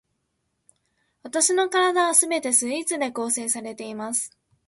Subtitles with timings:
[1.21, 4.35] わたしの身体は全てスイーツで構成されています